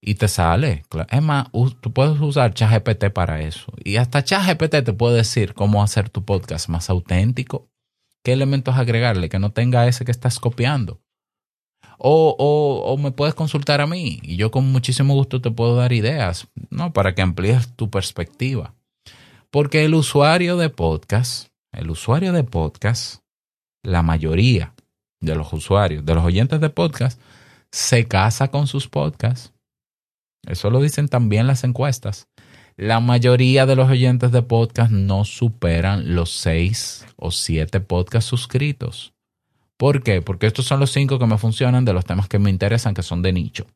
y 0.00 0.14
te 0.14 0.28
sale. 0.28 0.84
Es 1.10 1.22
más, 1.22 1.48
tú 1.80 1.92
puedes 1.92 2.18
usar 2.20 2.54
ChatGPT 2.54 3.10
para 3.10 3.42
eso. 3.42 3.72
Y 3.84 3.96
hasta 3.96 4.24
ChatGPT 4.24 4.84
te 4.84 4.92
puede 4.92 5.16
decir 5.16 5.54
cómo 5.54 5.82
hacer 5.82 6.08
tu 6.08 6.24
podcast 6.24 6.68
más 6.68 6.90
auténtico, 6.90 7.68
qué 8.22 8.32
elementos 8.32 8.76
agregarle 8.76 9.28
que 9.28 9.38
no 9.38 9.52
tenga 9.52 9.86
ese 9.86 10.04
que 10.04 10.10
estás 10.10 10.38
copiando. 10.38 11.00
O, 11.98 12.34
o, 12.38 12.92
o, 12.92 12.96
me 12.96 13.10
puedes 13.10 13.34
consultar 13.34 13.82
a 13.82 13.86
mí 13.86 14.20
y 14.22 14.36
yo 14.36 14.50
con 14.50 14.72
muchísimo 14.72 15.12
gusto 15.12 15.42
te 15.42 15.50
puedo 15.50 15.76
dar 15.76 15.92
ideas, 15.92 16.48
¿no? 16.70 16.94
Para 16.94 17.14
que 17.14 17.20
amplíes 17.20 17.76
tu 17.76 17.90
perspectiva. 17.90 18.74
Porque 19.50 19.84
el 19.84 19.94
usuario 19.94 20.56
de 20.56 20.70
podcast, 20.70 21.48
el 21.72 21.90
usuario 21.90 22.32
de 22.32 22.44
podcast 22.44 23.20
la 23.82 24.02
mayoría 24.02 24.74
de 25.20 25.34
los 25.34 25.52
usuarios, 25.52 26.04
de 26.04 26.14
los 26.14 26.24
oyentes 26.24 26.60
de 26.60 26.70
podcast, 26.70 27.20
se 27.70 28.06
casa 28.06 28.48
con 28.48 28.66
sus 28.66 28.88
podcasts. 28.88 29.52
Eso 30.46 30.70
lo 30.70 30.80
dicen 30.80 31.08
también 31.08 31.46
las 31.46 31.64
encuestas. 31.64 32.28
La 32.76 33.00
mayoría 33.00 33.66
de 33.66 33.76
los 33.76 33.90
oyentes 33.90 34.32
de 34.32 34.42
podcast 34.42 34.90
no 34.90 35.24
superan 35.24 36.14
los 36.14 36.32
seis 36.32 37.06
o 37.16 37.30
siete 37.30 37.80
podcasts 37.80 38.30
suscritos. 38.30 39.12
¿Por 39.76 40.02
qué? 40.02 40.22
Porque 40.22 40.46
estos 40.46 40.66
son 40.66 40.80
los 40.80 40.90
cinco 40.90 41.18
que 41.18 41.26
me 41.26 41.38
funcionan 41.38 41.84
de 41.84 41.92
los 41.92 42.04
temas 42.04 42.28
que 42.28 42.38
me 42.38 42.50
interesan, 42.50 42.94
que 42.94 43.02
son 43.02 43.22
de 43.22 43.32
nicho. 43.32 43.66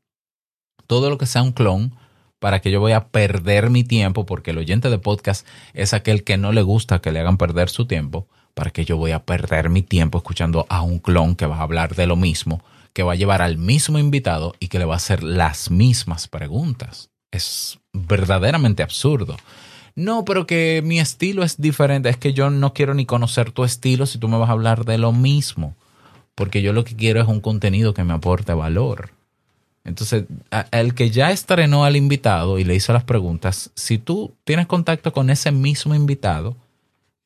Todo 0.86 1.10
lo 1.10 1.18
que 1.18 1.26
sea 1.26 1.42
un 1.42 1.52
clon, 1.52 1.94
para 2.38 2.60
que 2.60 2.70
yo 2.70 2.80
voy 2.80 2.92
a 2.92 3.08
perder 3.08 3.70
mi 3.70 3.84
tiempo, 3.84 4.26
porque 4.26 4.50
el 4.50 4.58
oyente 4.58 4.90
de 4.90 4.98
podcast 4.98 5.46
es 5.72 5.94
aquel 5.94 6.24
que 6.24 6.36
no 6.36 6.52
le 6.52 6.62
gusta 6.62 7.00
que 7.00 7.10
le 7.10 7.20
hagan 7.20 7.38
perder 7.38 7.70
su 7.70 7.86
tiempo, 7.86 8.28
para 8.54 8.70
que 8.70 8.84
yo 8.84 8.96
voy 8.96 9.12
a 9.12 9.24
perder 9.24 9.70
mi 9.70 9.82
tiempo 9.82 10.18
escuchando 10.18 10.66
a 10.68 10.82
un 10.82 10.98
clon 10.98 11.36
que 11.36 11.46
va 11.46 11.56
a 11.56 11.62
hablar 11.62 11.94
de 11.94 12.06
lo 12.06 12.16
mismo, 12.16 12.62
que 12.94 13.02
va 13.02 13.12
a 13.12 13.16
llevar 13.16 13.42
al 13.42 13.58
mismo 13.58 13.98
invitado 13.98 14.54
y 14.60 14.68
que 14.68 14.78
le 14.78 14.86
va 14.86 14.94
a 14.94 14.96
hacer 14.96 15.22
las 15.22 15.70
mismas 15.70 16.28
preguntas. 16.28 17.10
Es 17.30 17.80
verdaderamente 17.92 18.82
absurdo. 18.82 19.36
No, 19.96 20.24
pero 20.24 20.46
que 20.46 20.80
mi 20.82 21.00
estilo 21.00 21.42
es 21.42 21.60
diferente. 21.60 22.08
Es 22.08 22.16
que 22.16 22.32
yo 22.32 22.50
no 22.50 22.72
quiero 22.72 22.94
ni 22.94 23.04
conocer 23.04 23.50
tu 23.50 23.64
estilo 23.64 24.06
si 24.06 24.18
tú 24.18 24.28
me 24.28 24.38
vas 24.38 24.48
a 24.48 24.52
hablar 24.52 24.84
de 24.84 24.98
lo 24.98 25.12
mismo. 25.12 25.74
Porque 26.36 26.62
yo 26.62 26.72
lo 26.72 26.84
que 26.84 26.96
quiero 26.96 27.20
es 27.20 27.28
un 27.28 27.40
contenido 27.40 27.94
que 27.94 28.04
me 28.04 28.14
aporte 28.14 28.54
valor. 28.54 29.10
Entonces, 29.84 30.24
el 30.70 30.94
que 30.94 31.10
ya 31.10 31.30
estrenó 31.30 31.84
al 31.84 31.96
invitado 31.96 32.58
y 32.58 32.64
le 32.64 32.74
hizo 32.74 32.92
las 32.92 33.04
preguntas, 33.04 33.70
si 33.74 33.98
tú 33.98 34.34
tienes 34.44 34.66
contacto 34.66 35.12
con 35.12 35.30
ese 35.30 35.50
mismo 35.50 35.94
invitado, 35.94 36.56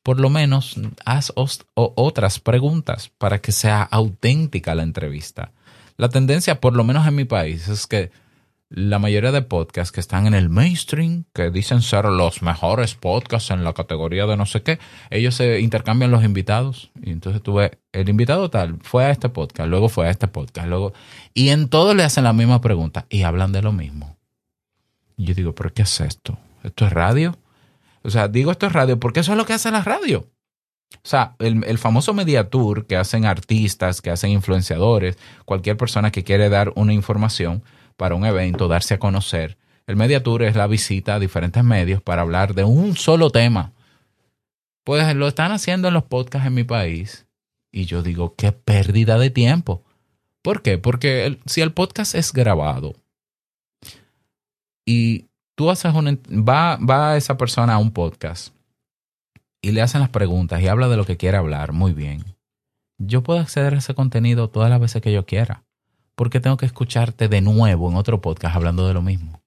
por 0.03 0.19
lo 0.19 0.29
menos 0.29 0.75
haz 1.05 1.31
otras 1.75 2.39
preguntas 2.39 3.11
para 3.17 3.39
que 3.39 3.51
sea 3.51 3.83
auténtica 3.83 4.75
la 4.75 4.83
entrevista. 4.83 5.51
La 5.99 6.07
tendencia, 6.07 6.61
por 6.61 6.77
lo 6.77 6.85
menos 6.85 7.05
en 7.05 7.15
mi 7.15 7.25
país, 7.25 7.67
es 7.67 7.85
que 7.85 8.09
la 8.69 8.99
mayoría 8.99 9.33
de 9.33 9.41
podcasts 9.41 9.91
que 9.91 9.99
están 9.99 10.27
en 10.27 10.33
el 10.33 10.47
mainstream, 10.47 11.25
que 11.33 11.51
dicen 11.51 11.81
ser 11.81 12.05
los 12.05 12.41
mejores 12.41 12.95
podcasts 12.95 13.51
en 13.51 13.65
la 13.65 13.73
categoría 13.73 14.25
de 14.25 14.37
no 14.37 14.45
sé 14.45 14.63
qué, 14.63 14.79
ellos 15.09 15.35
se 15.35 15.59
intercambian 15.59 16.09
los 16.09 16.23
invitados. 16.23 16.89
Y 17.03 17.11
entonces 17.11 17.43
tú 17.43 17.55
ves, 17.55 17.71
el 17.91 18.07
invitado 18.07 18.49
tal 18.49 18.77
fue 18.81 19.03
a 19.03 19.11
este 19.11 19.27
podcast, 19.27 19.69
luego 19.69 19.89
fue 19.89 20.07
a 20.07 20.09
este 20.09 20.29
podcast, 20.29 20.69
luego. 20.69 20.93
Y 21.33 21.49
en 21.49 21.67
todo 21.67 21.93
le 21.93 22.03
hacen 22.03 22.23
la 22.23 22.31
misma 22.31 22.61
pregunta 22.61 23.05
y 23.09 23.23
hablan 23.23 23.51
de 23.51 23.61
lo 23.61 23.73
mismo. 23.73 24.15
Y 25.17 25.25
yo 25.25 25.33
digo, 25.33 25.53
¿pero 25.53 25.73
qué 25.73 25.81
es 25.81 25.99
esto? 25.99 26.39
¿Esto 26.63 26.85
es 26.85 26.93
radio? 26.93 27.37
O 28.03 28.09
sea, 28.09 28.29
digo 28.29 28.51
esto 28.51 28.67
es 28.67 28.71
radio 28.71 29.01
porque 29.01 29.19
eso 29.19 29.33
es 29.33 29.37
lo 29.37 29.45
que 29.45 29.51
hace 29.51 29.69
la 29.69 29.81
radio. 29.81 30.29
O 30.95 31.07
sea, 31.07 31.35
el, 31.39 31.77
famoso 31.77 32.13
media 32.13 32.49
tour 32.49 32.85
que 32.85 32.97
hacen 32.97 33.25
artistas, 33.25 34.01
que 34.01 34.09
hacen 34.09 34.31
influenciadores, 34.31 35.17
cualquier 35.45 35.77
persona 35.77 36.11
que 36.11 36.23
quiere 36.23 36.49
dar 36.49 36.73
una 36.75 36.93
información 36.93 37.63
para 37.95 38.15
un 38.15 38.25
evento, 38.25 38.67
darse 38.67 38.95
a 38.95 38.99
conocer. 38.99 39.57
El 39.87 39.95
media 39.95 40.23
tour 40.23 40.43
es 40.43 40.55
la 40.55 40.67
visita 40.67 41.15
a 41.15 41.19
diferentes 41.19 41.63
medios 41.63 42.01
para 42.01 42.21
hablar 42.21 42.53
de 42.53 42.63
un 42.63 42.95
solo 42.95 43.29
tema. 43.29 43.73
Pues 44.83 45.15
lo 45.15 45.27
están 45.27 45.51
haciendo 45.51 45.87
en 45.87 45.93
los 45.93 46.03
podcasts 46.03 46.47
en 46.47 46.53
mi 46.53 46.63
país. 46.63 47.27
Y 47.71 47.85
yo 47.85 48.01
digo, 48.01 48.35
qué 48.35 48.51
pérdida 48.51 49.17
de 49.19 49.29
tiempo. 49.29 49.83
¿Por 50.41 50.61
qué? 50.61 50.77
Porque 50.77 51.39
si 51.45 51.61
el 51.61 51.71
podcast 51.71 52.15
es 52.15 52.33
grabado 52.33 52.95
y 54.85 55.27
tú 55.55 55.69
haces 55.69 55.93
un... 55.93 56.19
Va, 56.29 56.77
va 56.77 57.15
esa 57.15 57.37
persona 57.37 57.75
a 57.75 57.77
un 57.77 57.91
podcast 57.91 58.53
y 59.61 59.71
le 59.71 59.81
hacen 59.81 60.01
las 60.01 60.09
preguntas 60.09 60.61
y 60.61 60.67
habla 60.67 60.87
de 60.87 60.97
lo 60.97 61.05
que 61.05 61.17
quiere 61.17 61.37
hablar, 61.37 61.73
muy 61.73 61.93
bien. 61.93 62.23
Yo 62.97 63.23
puedo 63.23 63.39
acceder 63.39 63.73
a 63.73 63.77
ese 63.77 63.93
contenido 63.95 64.49
todas 64.49 64.69
las 64.69 64.79
veces 64.79 65.01
que 65.01 65.11
yo 65.13 65.25
quiera. 65.25 65.63
porque 66.15 66.41
tengo 66.41 66.57
que 66.57 66.65
escucharte 66.65 67.29
de 67.29 67.39
nuevo 67.39 67.89
en 67.89 67.95
otro 67.95 68.19
podcast 68.19 68.53
hablando 68.53 68.85
de 68.85 68.93
lo 68.93 69.01
mismo? 69.01 69.41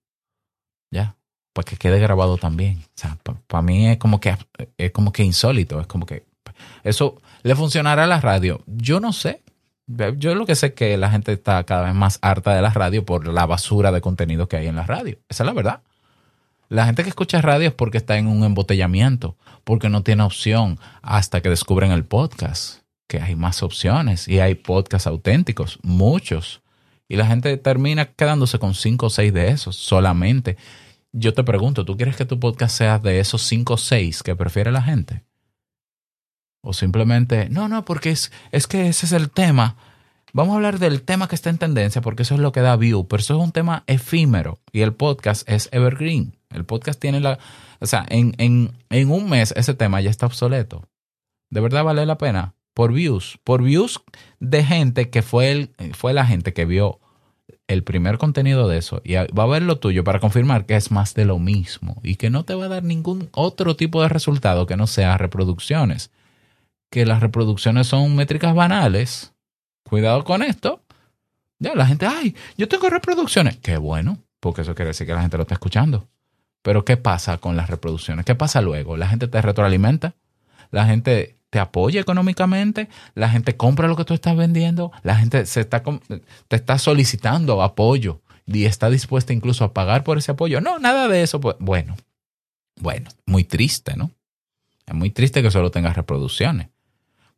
¿Ya? 0.91 1.17
Para 1.53 1.67
que 1.67 1.77
quede 1.77 1.99
grabado 1.99 2.39
también. 2.39 2.79
O 2.79 2.91
sea, 2.95 3.19
para 3.47 3.61
mí 3.61 3.89
es 3.89 3.99
como 3.99 4.21
que 4.21 4.35
es 4.79 4.91
como 4.91 5.13
que 5.13 5.23
insólito. 5.23 5.83
Es 5.83 5.87
como 5.87 6.07
que 6.07 6.25
eso 6.83 7.21
le 7.43 7.55
funcionará 7.55 8.05
a 8.05 8.07
la 8.07 8.23
radio. 8.23 8.63
Yo 8.67 9.01
no 9.01 9.13
sé. 9.13 9.43
Yo 10.17 10.35
lo 10.35 10.47
que 10.47 10.55
sé 10.55 10.69
es 10.69 10.73
que 10.73 10.97
la 10.97 11.11
gente 11.11 11.33
está 11.33 11.63
cada 11.65 11.83
vez 11.83 11.95
más 11.95 12.19
harta 12.23 12.55
de 12.55 12.63
la 12.63 12.71
radio 12.71 13.05
por 13.05 13.29
la 13.29 13.45
basura 13.45 13.93
de 13.93 14.01
contenido 14.01 14.49
que 14.49 14.57
hay 14.57 14.67
en 14.67 14.77
la 14.77 14.85
radio. 14.85 15.19
Esa 15.29 15.43
es 15.43 15.47
la 15.47 15.53
verdad. 15.53 15.83
La 16.73 16.87
gente 16.87 17.03
que 17.03 17.11
escucha 17.11 17.43
radio 17.43 17.69
es 17.69 17.75
porque 17.75 17.99
está 17.99 18.17
en 18.17 18.27
un 18.27 18.45
embotellamiento, 18.45 19.37
porque 19.63 19.91
no 19.91 20.03
tiene 20.03 20.23
opción 20.23 20.79
hasta 21.03 21.43
que 21.43 21.51
descubren 21.51 21.93
el 21.93 22.07
podcast, 22.07 22.79
que 23.09 23.21
hay 23.21 23.37
más 23.37 23.63
opciones 23.63 24.27
y 24.27 24.41
hay 24.41 24.55
podcasts 24.55 25.07
auténticos, 25.07 25.79
muchos. 25.83 26.63
Y 27.11 27.17
la 27.17 27.27
gente 27.27 27.55
termina 27.59 28.07
quedándose 28.07 28.59
con 28.59 28.73
cinco 28.73 29.09
o 29.09 29.11
seis 29.11 29.35
de 29.35 29.49
esos 29.49 29.77
solamente. 29.77 30.57
Yo 31.13 31.35
te 31.35 31.45
pregunto, 31.45 31.85
¿tú 31.85 31.95
quieres 31.95 32.17
que 32.17 32.25
tu 32.25 32.41
podcast 32.41 32.75
sea 32.75 32.99
de 32.99 33.21
esos 33.21 33.43
cinco 33.43 33.75
o 33.75 33.77
seis 33.77 34.23
que 34.23 34.35
prefiere 34.35 34.73
la 34.73 34.81
gente? 34.81 35.25
O 36.63 36.73
simplemente, 36.73 37.51
no, 37.51 37.69
no, 37.69 37.85
porque 37.85 38.13
es, 38.13 38.33
es 38.51 38.67
que 38.67 38.89
ese 38.89 39.05
es 39.05 39.13
el 39.13 39.29
tema 39.31 39.77
Vamos 40.35 40.55
a 40.55 40.57
hablar 40.57 40.79
del 40.79 41.03
tema 41.03 41.29
que 41.29 41.35
está 41.35 41.51
en 41.51 41.59
tendencia 41.59 42.01
porque 42.01 42.23
eso 42.23 42.35
es 42.35 42.41
lo 42.41 42.53
que 42.53 42.63
da 42.63 42.75
view, 42.77 43.07
pero 43.07 43.21
eso 43.21 43.35
es 43.35 43.45
un 43.45 43.53
tema 43.53 43.85
efímero 43.87 44.61
y 44.73 44.81
el 44.81 44.95
podcast 44.95 45.47
es 45.47 45.69
evergreen. 45.73 46.39
El 46.55 46.65
podcast 46.65 47.01
tiene 47.01 47.21
la... 47.21 47.39
O 47.81 47.87
sea, 47.87 48.05
en, 48.09 48.35
en, 48.39 49.11
un 49.11 49.29
mes 49.29 49.53
ese 49.57 49.75
tema 49.75 50.01
ya 50.01 50.11
está 50.11 50.27
obsoleto. 50.27 50.89
¿De 51.51 51.61
verdad 51.61 51.85
vale 51.85 52.07
la 52.07 52.19
pena? 52.19 52.55
Por 52.75 52.93
views. 52.93 53.39
Por 53.45 53.63
views 53.63 54.03
de 54.41 54.65
gente 54.65 55.11
que 55.11 55.23
fue, 55.23 55.51
el, 55.51 55.71
fue 55.95 56.13
la 56.13 56.27
gente 56.27 56.53
que 56.53 56.65
vio 56.65 57.01
el 57.67 57.85
primer 57.85 58.19
contenido 58.19 58.69
de 58.69 58.79
eso 58.79 59.01
y 59.05 59.15
va 59.15 59.43
a 59.45 59.47
ver 59.47 59.63
lo 59.63 59.79
tuyo 59.79 60.05
para 60.05 60.21
confirmar 60.21 60.67
que 60.67 60.77
es 60.77 60.91
más 60.91 61.15
de 61.15 61.25
lo 61.25 61.39
mismo 61.39 62.01
y 62.03 62.17
que 62.17 62.31
no 62.31 62.45
te 62.45 62.55
va 62.55 62.67
a 62.67 62.69
dar 62.69 62.83
ningún 62.83 63.31
otro 63.33 63.77
tipo 63.77 64.03
de 64.03 64.09
resultado 64.09 64.67
que 64.67 64.77
no 64.77 64.87
sea 64.87 65.19
reproducciones. 65.19 66.11
Que 66.91 67.07
las 67.07 67.21
reproducciones 67.21 67.87
son 67.87 68.15
métricas 68.15 68.55
banales 68.55 69.33
Cuidado 69.93 70.25
con 70.25 70.43
esto. 70.43 70.81
Ya, 71.59 71.75
la 71.75 71.87
gente, 71.87 72.07
ay, 72.07 72.35
yo 72.57 72.67
tengo 72.67 72.89
reproducciones. 72.89 73.59
Qué 73.59 73.77
bueno, 73.77 74.17
porque 74.41 74.63
eso 74.63 74.75
quiere 74.75 74.89
decir 74.89 75.07
que 75.07 75.13
la 75.13 75.21
gente 75.21 75.37
lo 75.37 75.43
está 75.43 75.53
escuchando. 75.53 76.09
Pero 76.63 76.85
¿qué 76.85 76.97
pasa 76.97 77.39
con 77.39 77.57
las 77.57 77.69
reproducciones? 77.69 78.25
¿Qué 78.25 78.35
pasa 78.35 78.61
luego? 78.61 78.97
¿La 78.97 79.09
gente 79.09 79.29
te 79.29 79.43
retroalimenta? 79.43 80.15
¿La 80.71 80.87
gente 80.87 81.37
te 81.51 81.59
apoya 81.59 82.01
económicamente? 82.01 82.89
¿La 83.15 83.29
gente 83.29 83.57
compra 83.57 83.89
lo 83.89 83.97
que 83.97 84.05
tú 84.05 84.15
estás 84.15 84.37
vendiendo? 84.37 84.93
¿La 85.03 85.17
gente 85.17 85.45
se 85.47 85.61
está, 85.61 85.83
te 86.49 86.57
está 86.57 86.79
solicitando 86.79 87.63
apoyo 87.63 88.23
y 88.47 88.65
está 88.65 88.91
dispuesta 88.91 89.33
incluso 89.33 89.65
a 89.65 89.75
pagar 89.75 90.05
por 90.05 90.19
ese 90.19 90.33
apoyo? 90.33 90.61
No, 90.61 90.79
nada 90.79 91.09
de 91.09 91.23
eso. 91.23 91.41
Pues, 91.41 91.57
bueno, 91.59 91.97
bueno, 92.81 93.11
muy 93.27 93.45
triste, 93.45 93.97
¿no? 93.97 94.11
Es 94.87 94.95
muy 94.95 95.11
triste 95.11 95.43
que 95.43 95.51
solo 95.51 95.71
tengas 95.71 95.97
reproducciones. 95.97 96.69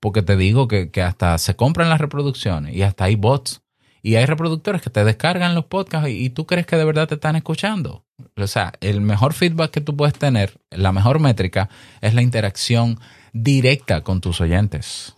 Porque 0.01 0.23
te 0.23 0.37
digo 0.37 0.69
que, 0.69 0.91
hasta 1.03 1.39
se 1.39 1.57
compran 1.57 1.89
las 1.89 2.01
reproducciones 2.01 2.75
y 2.75 2.83
hasta 2.83 3.05
hay 3.05 3.17
bots. 3.17 3.63
Y 4.03 4.17
hay 4.17 4.27
reproductores 4.27 4.83
que 4.83 4.91
te 4.91 5.03
descargan 5.03 5.55
los 5.55 5.65
podcasts 5.65 6.11
y, 6.11 6.29
tú 6.31 6.47
crees 6.47 6.67
que 6.67 6.77
de 6.77 6.85
verdad 6.85 7.09
te 7.09 7.15
están 7.15 7.37
escuchando. 7.37 8.04
O 8.37 8.47
sea, 8.47 8.73
el 8.81 9.01
mejor 9.01 9.33
feedback 9.33 9.71
que 9.71 9.81
tú 9.81 9.97
puedes 9.97 10.15
tener, 10.15 10.61
la 10.71 10.93
mejor 10.93 11.19
métrica, 11.19 11.69
es 12.01 12.15
la 12.15 12.23
interacción 12.23 12.99
directa 13.33 14.03
con 14.03 14.21
tus 14.21 14.41
oyentes. 14.41 15.17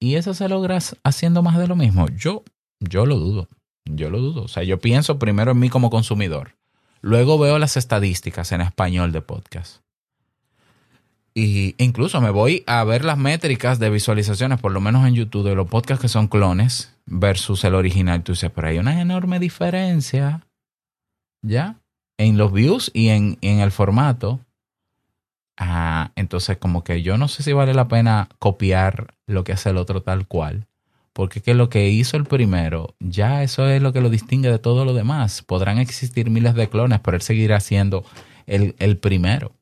Y 0.00 0.16
eso 0.16 0.34
se 0.34 0.48
logra 0.48 0.78
haciendo 1.04 1.42
más 1.42 1.58
de 1.58 1.68
lo 1.68 1.76
mismo. 1.76 2.08
Yo, 2.08 2.44
yo 2.80 3.06
lo 3.06 3.18
dudo. 3.18 3.48
Yo 3.84 4.10
lo 4.10 4.18
dudo. 4.18 4.42
O 4.42 4.48
sea, 4.48 4.62
yo 4.62 4.80
pienso 4.80 5.18
primero 5.18 5.52
en 5.52 5.58
mí 5.58 5.68
como 5.68 5.90
consumidor. 5.90 6.56
Luego 7.00 7.38
veo 7.38 7.58
las 7.58 7.76
estadísticas 7.76 8.52
en 8.52 8.60
español 8.60 9.12
de 9.12 9.22
podcast. 9.22 9.82
Y 11.34 11.74
incluso 11.82 12.20
me 12.20 12.30
voy 12.30 12.62
a 12.66 12.84
ver 12.84 13.04
las 13.04 13.16
métricas 13.16 13.78
de 13.78 13.90
visualizaciones, 13.90 14.60
por 14.60 14.72
lo 14.72 14.80
menos 14.80 15.06
en 15.06 15.14
YouTube, 15.14 15.48
de 15.48 15.54
los 15.54 15.68
podcasts 15.68 16.02
que 16.02 16.08
son 16.08 16.28
clones 16.28 16.94
versus 17.06 17.64
el 17.64 17.74
original. 17.74 18.22
Tú 18.22 18.32
dices, 18.32 18.50
pero 18.54 18.68
hay 18.68 18.78
una 18.78 19.00
enorme 19.00 19.38
diferencia, 19.38 20.46
¿ya? 21.42 21.80
En 22.18 22.38
los 22.38 22.52
views 22.52 22.90
y 22.94 23.08
en, 23.08 23.38
el 23.42 23.70
formato. 23.70 24.40
Ah, 25.56 26.12
entonces 26.16 26.56
como 26.56 26.82
que 26.82 27.02
yo 27.02 27.18
no 27.18 27.28
sé 27.28 27.42
si 27.42 27.52
vale 27.52 27.74
la 27.74 27.88
pena 27.88 28.28
copiar 28.38 29.14
lo 29.26 29.44
que 29.44 29.52
hace 29.52 29.70
el 29.70 29.76
otro 29.76 30.02
tal 30.02 30.26
cual. 30.26 30.66
Porque 31.12 31.42
que 31.42 31.52
lo 31.52 31.68
que 31.68 31.90
hizo 31.90 32.16
el 32.16 32.24
primero, 32.24 32.94
ya 32.98 33.42
eso 33.42 33.68
es 33.68 33.82
lo 33.82 33.92
que 33.92 34.00
lo 34.00 34.08
distingue 34.08 34.50
de 34.50 34.58
todo 34.58 34.86
lo 34.86 34.94
demás. 34.94 35.42
Podrán 35.42 35.78
existir 35.78 36.30
miles 36.30 36.54
de 36.54 36.70
clones, 36.70 37.00
pero 37.00 37.16
él 37.16 37.22
seguirá 37.22 37.60
siendo 37.60 38.04
el, 38.46 38.74
el 38.78 38.96
primero. 38.96 39.52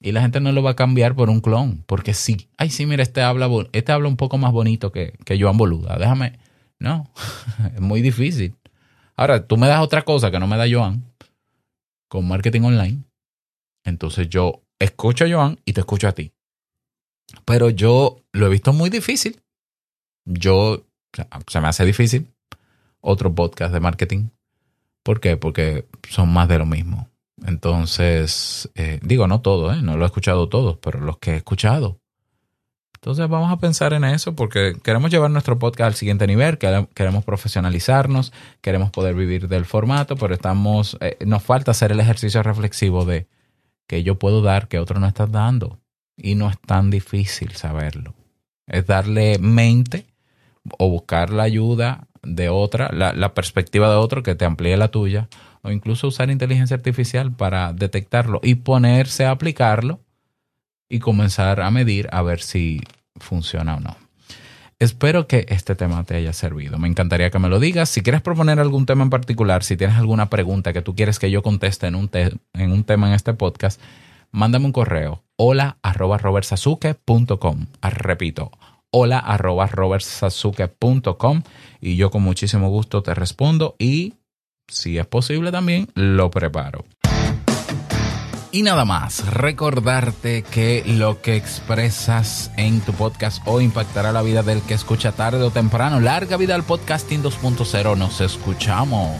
Y 0.00 0.12
la 0.12 0.22
gente 0.22 0.40
no 0.40 0.52
lo 0.52 0.62
va 0.62 0.72
a 0.72 0.76
cambiar 0.76 1.14
por 1.14 1.30
un 1.30 1.40
clon, 1.40 1.82
porque 1.86 2.14
sí. 2.14 2.48
Ay, 2.56 2.70
sí, 2.70 2.86
mira, 2.86 3.02
este 3.02 3.22
habla, 3.22 3.48
este 3.72 3.92
habla 3.92 4.08
un 4.08 4.16
poco 4.16 4.38
más 4.38 4.52
bonito 4.52 4.92
que, 4.92 5.14
que 5.24 5.40
Joan 5.40 5.56
Boluda. 5.56 5.98
Déjame. 5.98 6.38
No, 6.78 7.10
es 7.74 7.80
muy 7.80 8.02
difícil. 8.02 8.54
Ahora, 9.16 9.46
tú 9.46 9.56
me 9.56 9.68
das 9.68 9.80
otra 9.82 10.02
cosa 10.02 10.30
que 10.30 10.38
no 10.38 10.46
me 10.46 10.56
da 10.56 10.64
Joan, 10.70 11.04
con 12.08 12.26
marketing 12.26 12.62
online. 12.62 13.04
Entonces 13.84 14.28
yo 14.28 14.62
escucho 14.78 15.24
a 15.24 15.30
Joan 15.30 15.60
y 15.64 15.72
te 15.72 15.80
escucho 15.80 16.08
a 16.08 16.12
ti. 16.12 16.32
Pero 17.44 17.70
yo 17.70 18.22
lo 18.32 18.46
he 18.46 18.50
visto 18.50 18.72
muy 18.72 18.90
difícil. 18.90 19.40
Yo, 20.24 20.84
se 21.46 21.60
me 21.60 21.68
hace 21.68 21.84
difícil 21.84 22.32
otro 23.00 23.34
podcast 23.34 23.72
de 23.72 23.80
marketing. 23.80 24.28
¿Por 25.02 25.20
qué? 25.20 25.36
Porque 25.36 25.86
son 26.08 26.32
más 26.32 26.48
de 26.48 26.58
lo 26.58 26.66
mismo. 26.66 27.08
Entonces, 27.46 28.70
eh, 28.74 29.00
digo, 29.02 29.26
no 29.26 29.42
todo, 29.42 29.72
¿eh? 29.72 29.82
no 29.82 29.96
lo 29.96 30.04
he 30.04 30.06
escuchado 30.06 30.48
todo, 30.48 30.80
pero 30.80 31.00
los 31.00 31.18
que 31.18 31.32
he 31.32 31.36
escuchado. 31.36 32.00
Entonces 33.04 33.28
vamos 33.28 33.52
a 33.52 33.58
pensar 33.58 33.92
en 33.92 34.02
eso 34.02 34.34
porque 34.34 34.78
queremos 34.82 35.10
llevar 35.10 35.30
nuestro 35.30 35.58
podcast 35.58 35.88
al 35.88 35.94
siguiente 35.94 36.26
nivel, 36.26 36.56
queremos 36.56 37.22
profesionalizarnos, 37.22 38.32
queremos 38.62 38.90
poder 38.92 39.14
vivir 39.14 39.46
del 39.46 39.66
formato, 39.66 40.16
pero 40.16 40.32
estamos, 40.32 40.96
eh, 41.02 41.18
nos 41.26 41.42
falta 41.42 41.72
hacer 41.72 41.92
el 41.92 42.00
ejercicio 42.00 42.42
reflexivo 42.42 43.04
de 43.04 43.26
que 43.86 44.02
yo 44.04 44.18
puedo 44.18 44.40
dar 44.40 44.68
que 44.68 44.78
otro 44.78 45.00
no 45.00 45.06
está 45.06 45.26
dando. 45.26 45.80
Y 46.16 46.34
no 46.34 46.48
es 46.48 46.58
tan 46.58 46.88
difícil 46.88 47.50
saberlo. 47.50 48.14
Es 48.66 48.86
darle 48.86 49.38
mente 49.38 50.06
o 50.78 50.88
buscar 50.88 51.28
la 51.28 51.42
ayuda 51.42 52.08
de 52.22 52.48
otra, 52.48 52.90
la, 52.90 53.12
la 53.12 53.34
perspectiva 53.34 53.90
de 53.90 53.96
otro 53.96 54.22
que 54.22 54.34
te 54.34 54.46
amplíe 54.46 54.78
la 54.78 54.88
tuya, 54.88 55.28
o 55.60 55.70
incluso 55.70 56.08
usar 56.08 56.30
inteligencia 56.30 56.74
artificial 56.74 57.32
para 57.32 57.74
detectarlo 57.74 58.40
y 58.42 58.54
ponerse 58.54 59.26
a 59.26 59.32
aplicarlo 59.32 60.00
y 60.94 61.00
comenzar 61.00 61.60
a 61.60 61.72
medir 61.72 62.08
a 62.12 62.22
ver 62.22 62.40
si 62.40 62.80
funciona 63.16 63.74
o 63.74 63.80
no. 63.80 63.96
Espero 64.78 65.26
que 65.26 65.44
este 65.48 65.74
tema 65.74 66.04
te 66.04 66.14
haya 66.14 66.32
servido. 66.32 66.78
Me 66.78 66.86
encantaría 66.86 67.30
que 67.30 67.40
me 67.40 67.48
lo 67.48 67.58
digas. 67.58 67.88
Si 67.88 68.02
quieres 68.02 68.22
proponer 68.22 68.60
algún 68.60 68.86
tema 68.86 69.02
en 69.02 69.10
particular, 69.10 69.64
si 69.64 69.76
tienes 69.76 69.96
alguna 69.96 70.30
pregunta 70.30 70.72
que 70.72 70.82
tú 70.82 70.94
quieres 70.94 71.18
que 71.18 71.32
yo 71.32 71.42
conteste 71.42 71.88
en 71.88 71.96
un, 71.96 72.08
en 72.12 72.70
un 72.70 72.84
tema 72.84 73.08
en 73.08 73.14
este 73.14 73.34
podcast, 73.34 73.80
mándame 74.30 74.66
un 74.66 74.72
correo. 74.72 75.24
Hola 75.34 75.78
arroba 75.82 76.16
robertsazuke.com. 76.16 77.66
Ah, 77.80 77.90
repito, 77.90 78.52
hola 78.92 79.18
arroba 79.18 79.66
robertsazuke.com 79.66 81.42
y 81.80 81.96
yo 81.96 82.12
con 82.12 82.22
muchísimo 82.22 82.68
gusto 82.68 83.02
te 83.02 83.14
respondo 83.14 83.74
y 83.80 84.14
si 84.68 84.98
es 84.98 85.06
posible 85.06 85.50
también 85.50 85.88
lo 85.96 86.30
preparo. 86.30 86.84
Y 88.54 88.62
nada 88.62 88.84
más, 88.84 89.26
recordarte 89.34 90.44
que 90.44 90.84
lo 90.86 91.20
que 91.20 91.34
expresas 91.34 92.52
en 92.56 92.80
tu 92.82 92.92
podcast 92.92 93.42
hoy 93.46 93.64
impactará 93.64 94.12
la 94.12 94.22
vida 94.22 94.44
del 94.44 94.62
que 94.62 94.74
escucha 94.74 95.10
tarde 95.10 95.42
o 95.42 95.50
temprano. 95.50 95.98
Larga 95.98 96.36
vida 96.36 96.54
al 96.54 96.62
podcasting 96.62 97.20
2.0. 97.20 97.98
Nos 97.98 98.20
escuchamos 98.20 99.10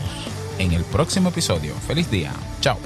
en 0.60 0.70
el 0.70 0.84
próximo 0.84 1.30
episodio. 1.30 1.74
Feliz 1.88 2.08
día. 2.12 2.30
Chao. 2.60 2.78